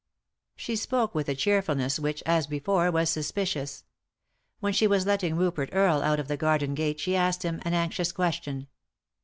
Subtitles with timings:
[0.55, 3.83] She spoke with a cheerfulness which, as before, was suspicious.
[4.59, 7.75] When she was letting Rupert Earle out of the garden gate she asked him an
[7.75, 8.67] anxious question.